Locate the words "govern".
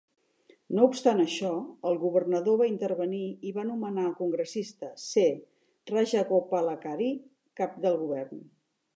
8.05-8.41